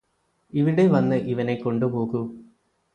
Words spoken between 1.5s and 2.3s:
കൊണ്ടു പോകൂ